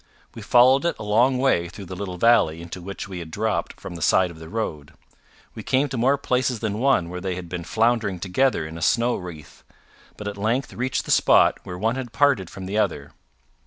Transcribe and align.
We 0.33 0.41
followed 0.41 0.83
it 0.85 0.97
a 0.97 1.03
long 1.03 1.37
way 1.37 1.69
through 1.69 1.85
the 1.85 1.95
little 1.95 2.17
valley 2.17 2.59
into 2.59 2.81
which 2.81 3.07
we 3.07 3.19
had 3.19 3.29
dropped 3.29 3.79
from 3.79 3.93
the 3.93 4.01
side 4.01 4.31
of 4.31 4.39
the 4.39 4.49
road. 4.49 4.93
We 5.53 5.61
came 5.61 5.89
to 5.89 5.95
more 5.97 6.17
places 6.17 6.59
than 6.59 6.79
one 6.79 7.09
where 7.09 7.21
they 7.21 7.35
had 7.35 7.47
been 7.47 7.63
floundering 7.63 8.19
together 8.19 8.65
in 8.65 8.79
a 8.79 8.81
snow 8.81 9.15
wreath, 9.15 9.63
but 10.17 10.27
at 10.27 10.37
length 10.39 10.73
reached 10.73 11.05
the 11.05 11.11
spot 11.11 11.59
where 11.65 11.77
one 11.77 11.97
had 11.97 12.13
parted 12.13 12.49
from 12.49 12.65
the 12.65 12.79
other. 12.79 13.11